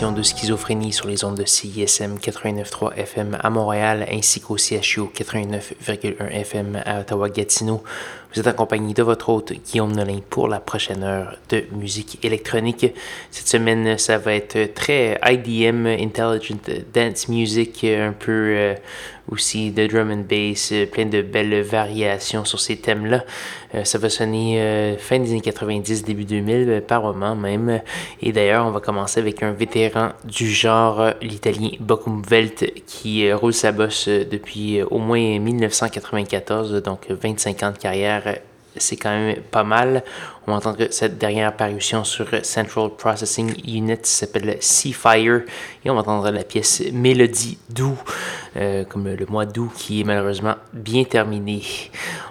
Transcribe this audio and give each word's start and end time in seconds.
Édition 0.00 0.09
Schizophrénie 0.22 0.92
sur 0.92 1.08
les 1.08 1.24
ondes 1.24 1.36
de 1.36 1.44
CISM 1.44 2.16
89.3 2.18 2.94
FM 2.94 3.38
à 3.40 3.50
Montréal 3.50 4.06
ainsi 4.10 4.40
qu'au 4.40 4.56
CHU 4.56 5.02
89.1 5.14 6.28
FM 6.30 6.82
à 6.84 7.00
Ottawa-Gatineau. 7.00 7.82
Vous 8.32 8.38
êtes 8.38 8.46
accompagné 8.46 8.94
de 8.94 9.02
votre 9.02 9.28
hôte 9.28 9.52
Guillaume 9.52 9.90
Nolin 9.90 10.20
pour 10.30 10.46
la 10.46 10.60
prochaine 10.60 11.02
heure 11.02 11.36
de 11.48 11.64
musique 11.72 12.24
électronique. 12.24 12.86
Cette 13.32 13.48
semaine, 13.48 13.98
ça 13.98 14.18
va 14.18 14.34
être 14.34 14.72
très 14.72 15.18
IDM, 15.28 15.86
Intelligent 15.86 16.54
Dance 16.94 17.26
Music, 17.28 17.82
un 17.82 18.12
peu 18.12 18.30
euh, 18.30 18.74
aussi 19.32 19.72
de 19.72 19.84
drum 19.88 20.12
and 20.12 20.24
bass, 20.30 20.70
euh, 20.70 20.86
plein 20.86 21.06
de 21.06 21.22
belles 21.22 21.60
variations 21.62 22.44
sur 22.44 22.60
ces 22.60 22.76
thèmes-là. 22.76 23.24
Euh, 23.74 23.82
ça 23.82 23.98
va 23.98 24.08
sonner 24.08 24.96
fin 25.00 25.18
des 25.18 25.30
années 25.30 25.40
90, 25.40 26.04
début 26.04 26.24
2000, 26.24 26.84
par 26.86 27.02
moment 27.02 27.34
même. 27.34 27.80
Et 28.22 28.30
d'ailleurs, 28.30 28.64
on 28.64 28.70
va 28.70 28.78
commencer 28.78 29.18
avec 29.18 29.42
un 29.42 29.50
vétéran 29.50 30.09
du 30.24 30.50
genre, 30.50 31.12
l'italien 31.20 31.70
Bokumvelt, 31.80 32.84
qui 32.86 33.32
roule 33.32 33.54
sa 33.54 33.72
bosse 33.72 34.08
depuis 34.08 34.82
au 34.82 34.98
moins 34.98 35.38
1994, 35.38 36.82
donc 36.82 37.06
25 37.10 37.62
ans 37.62 37.72
de 37.72 37.78
carrière 37.78 38.40
c'est 38.76 38.96
quand 38.96 39.10
même 39.10 39.36
pas 39.50 39.64
mal. 39.64 40.02
On 40.46 40.52
va 40.52 40.58
entendre 40.58 40.86
cette 40.90 41.18
dernière 41.18 41.48
apparition 41.48 42.04
sur 42.04 42.28
Central 42.42 42.90
Processing 42.96 43.52
Unit 43.66 43.98
s'appelle 44.02 44.56
Seafire 44.60 45.42
et 45.84 45.90
on 45.90 45.94
va 45.94 46.00
entendre 46.00 46.30
la 46.30 46.44
pièce 46.44 46.82
Mélodie 46.92 47.58
doux, 47.68 47.98
euh, 48.56 48.84
comme 48.84 49.08
le 49.08 49.26
mois 49.26 49.46
d'août 49.46 49.70
qui 49.76 50.00
est 50.00 50.04
malheureusement 50.04 50.54
bien 50.72 51.04
terminé. 51.04 51.62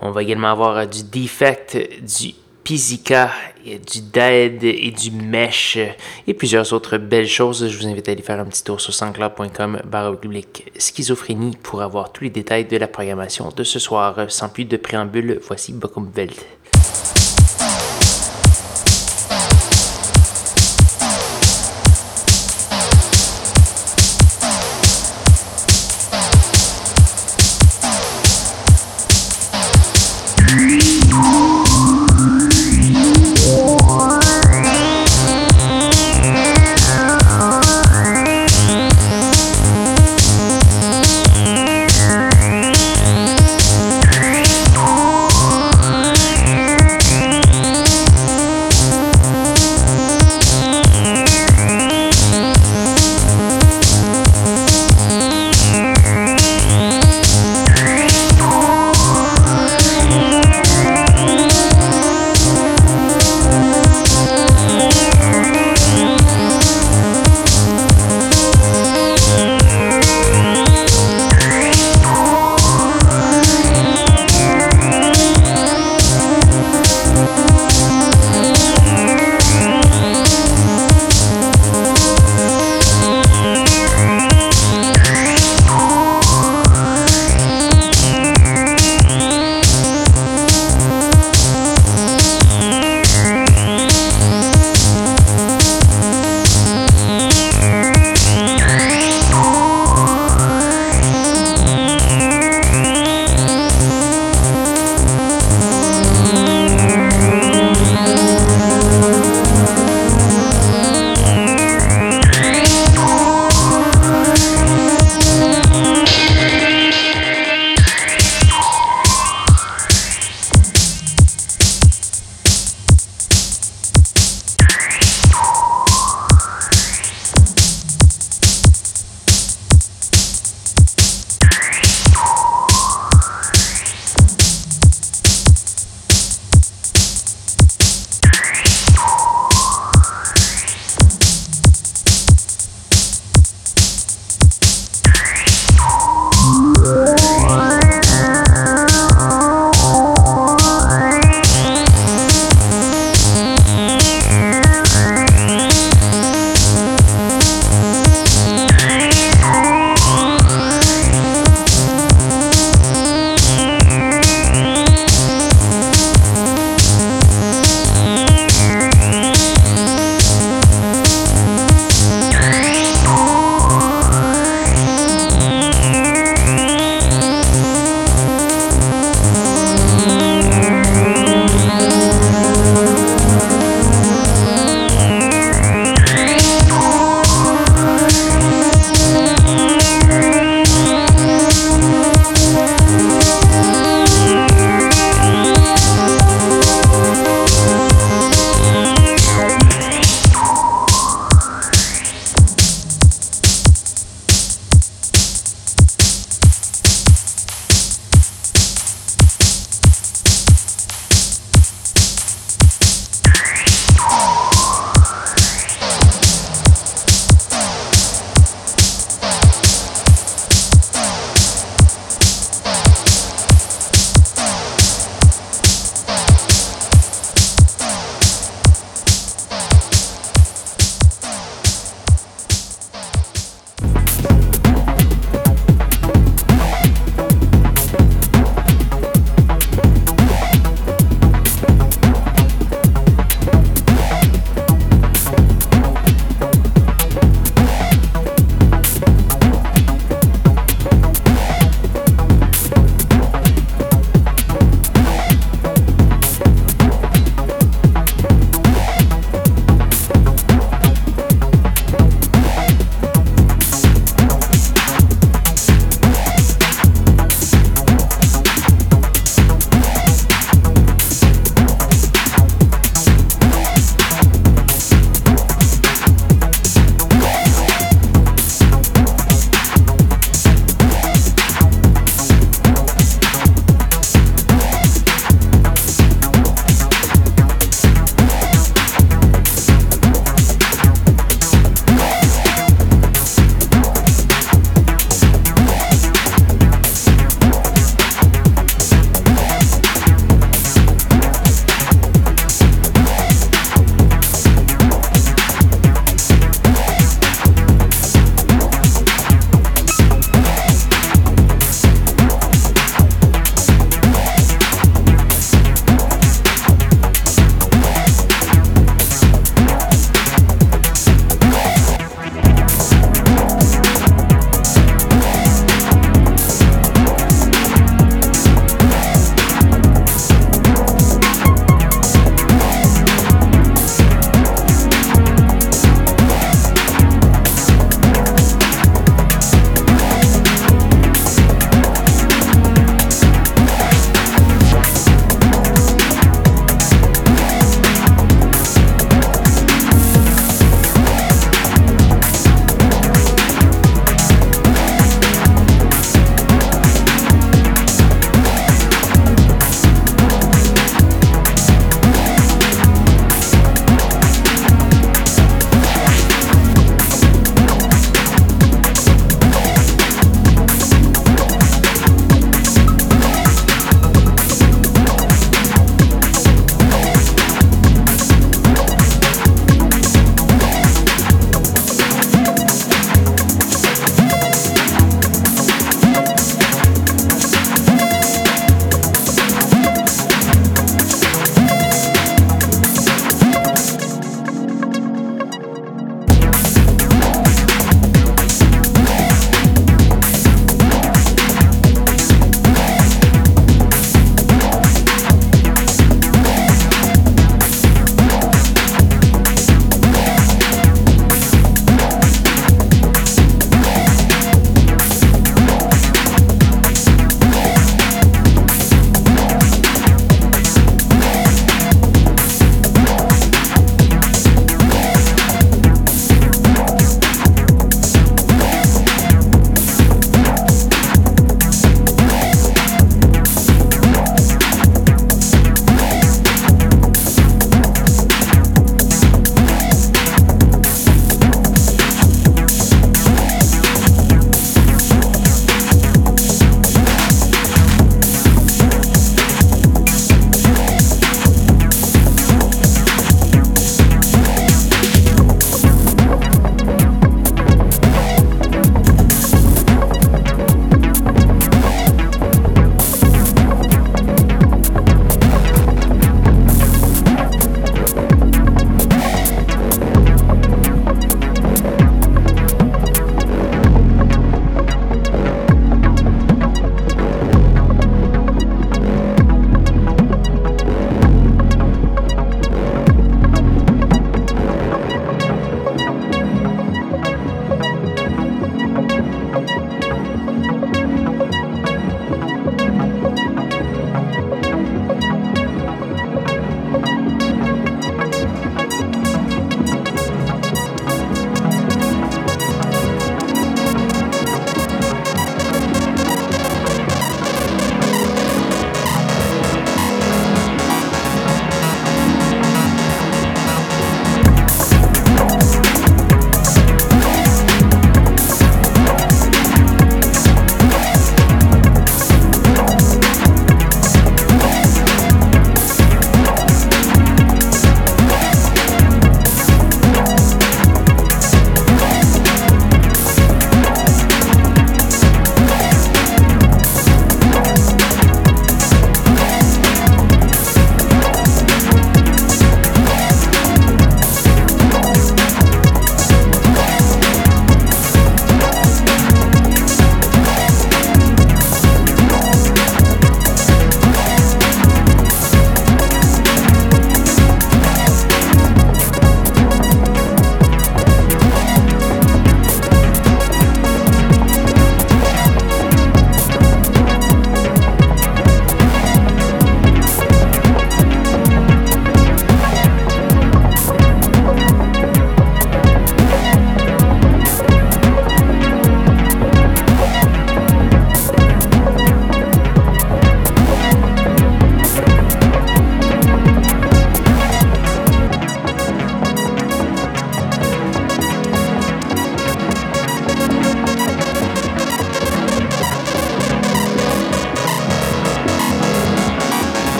On 0.00 0.10
va 0.10 0.22
également 0.22 0.50
avoir 0.50 0.86
du 0.86 1.02
Defect, 1.02 1.76
du 2.02 2.34
Pizzica, 2.64 3.30
du 3.64 4.00
Dead 4.00 4.64
et 4.64 4.90
du 4.90 5.10
Mesh 5.10 5.78
et 6.26 6.32
plusieurs 6.32 6.72
autres 6.72 6.96
belles 6.96 7.28
choses. 7.28 7.68
Je 7.68 7.78
vous 7.78 7.86
invite 7.86 8.08
à 8.08 8.12
aller 8.12 8.22
faire 8.22 8.40
un 8.40 8.46
petit 8.46 8.64
tour 8.64 8.80
sur 8.80 8.94
sanscloud.com 8.94 9.82
public 10.20 10.72
schizophrénie 10.78 11.56
pour 11.62 11.82
avoir 11.82 12.10
tous 12.10 12.24
les 12.24 12.30
détails 12.30 12.64
de 12.64 12.78
la 12.78 12.88
programmation 12.88 13.50
de 13.54 13.64
ce 13.64 13.78
soir. 13.78 14.30
Sans 14.30 14.48
plus 14.48 14.64
de 14.64 14.78
préambule, 14.78 15.40
voici 15.46 15.74
Welt. 16.16 17.13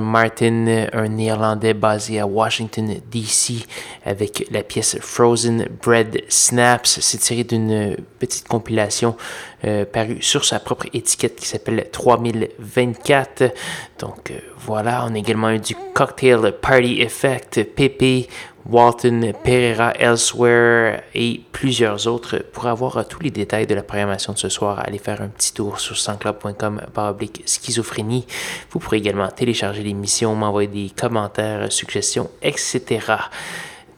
Martin, 0.00 0.86
un 0.92 1.08
Néerlandais 1.08 1.74
basé 1.74 2.20
à 2.20 2.26
Washington, 2.26 2.96
D.C., 3.10 3.66
avec 4.04 4.46
la 4.50 4.62
pièce 4.62 4.98
Frozen 5.00 5.68
Bread 5.82 6.22
Snaps. 6.28 7.00
C'est 7.00 7.18
tiré 7.18 7.44
d'une 7.44 7.96
petite 8.18 8.48
compilation 8.48 9.16
euh, 9.64 9.84
parue 9.84 10.22
sur 10.22 10.44
sa 10.44 10.60
propre 10.60 10.86
étiquette 10.92 11.36
qui 11.36 11.46
s'appelle 11.46 11.88
3024. 11.90 13.52
Donc 13.98 14.30
euh, 14.30 14.38
voilà, 14.58 15.04
on 15.06 15.14
a 15.14 15.18
également 15.18 15.50
eu 15.50 15.58
du 15.58 15.74
Cocktail 15.94 16.52
Party 16.60 17.00
Effect, 17.00 17.64
Pepe, 17.74 18.28
Walton, 18.68 19.32
Pereira, 19.44 19.92
Elsewhere 19.92 21.00
et 21.14 21.40
plusieurs 21.52 22.06
autres. 22.06 22.36
Pour 22.52 22.66
avoir 22.66 23.08
tous 23.08 23.20
les 23.20 23.30
détails 23.30 23.66
de 23.66 23.74
la 23.74 23.82
programmation 23.82 24.34
de 24.34 24.38
ce 24.38 24.50
soir, 24.50 24.82
allez 24.84 24.98
faire 24.98 25.22
un 25.22 25.28
petit 25.28 25.54
tour 25.54 25.80
sur 25.80 25.96
sansclub.com 25.96 26.82
oblique 26.94 27.42
schizophrénie. 27.46 28.26
Vous 28.70 28.78
pourrez 28.78 28.98
également 28.98 29.28
télécharger 29.28 29.82
l'émission, 29.82 30.34
m'envoyer 30.34 30.68
des 30.68 30.90
commentaires, 30.94 31.72
suggestions, 31.72 32.28
etc. 32.42 33.00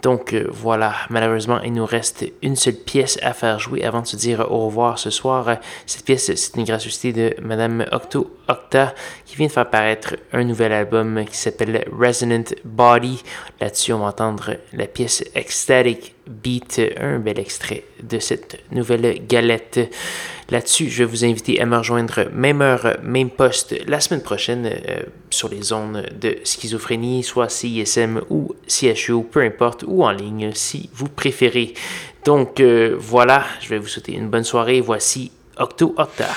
Donc 0.02 0.32
euh, 0.32 0.46
voilà, 0.50 0.94
malheureusement, 1.10 1.60
il 1.62 1.72
nous 1.72 1.84
reste 1.84 2.24
une 2.40 2.56
seule 2.56 2.74
pièce 2.74 3.18
à 3.22 3.32
faire 3.32 3.58
jouer 3.58 3.84
avant 3.84 4.02
de 4.02 4.06
se 4.06 4.16
dire 4.16 4.50
au 4.50 4.66
revoir 4.66 4.98
ce 4.98 5.10
soir. 5.10 5.58
Cette 5.84 6.04
pièce, 6.04 6.34
c'est 6.34 6.56
une 6.56 6.64
gracieuseté 6.64 7.12
de 7.12 7.34
Madame 7.42 7.84
Octo 7.92 8.30
Octa 8.50 8.94
qui 9.24 9.36
vient 9.36 9.46
de 9.46 9.52
faire 9.52 9.70
paraître 9.70 10.16
un 10.32 10.44
nouvel 10.44 10.72
album 10.72 11.24
qui 11.24 11.36
s'appelle 11.36 11.84
Resonant 11.96 12.44
Body. 12.64 13.22
Là-dessus, 13.60 13.92
on 13.92 14.00
va 14.00 14.06
entendre 14.06 14.56
la 14.72 14.86
pièce 14.86 15.24
Ecstatic 15.34 16.14
Beat, 16.26 16.80
un 16.98 17.18
bel 17.18 17.38
extrait 17.38 17.84
de 18.02 18.18
cette 18.18 18.58
nouvelle 18.72 19.26
galette. 19.26 19.80
Là-dessus, 20.50 20.90
je 20.90 20.98
vais 20.98 21.04
vous 21.04 21.24
inviter 21.24 21.60
à 21.60 21.66
me 21.66 21.76
rejoindre 21.76 22.28
même 22.32 22.60
heure, 22.60 22.96
même 23.04 23.30
poste 23.30 23.74
la 23.86 24.00
semaine 24.00 24.22
prochaine 24.22 24.66
euh, 24.66 25.02
sur 25.30 25.48
les 25.48 25.62
zones 25.62 26.06
de 26.20 26.38
schizophrénie, 26.42 27.22
soit 27.22 27.48
CISM 27.48 28.20
ou 28.30 28.54
CHU, 28.66 29.22
peu 29.30 29.42
importe, 29.42 29.84
ou 29.86 30.04
en 30.04 30.10
ligne 30.10 30.50
si 30.54 30.90
vous 30.92 31.08
préférez. 31.08 31.74
Donc 32.24 32.58
euh, 32.58 32.96
voilà, 32.98 33.44
je 33.60 33.68
vais 33.68 33.78
vous 33.78 33.86
souhaiter 33.86 34.12
une 34.12 34.28
bonne 34.28 34.44
soirée. 34.44 34.80
Voici 34.80 35.30
Octo 35.56 35.94
Octa. 35.96 36.28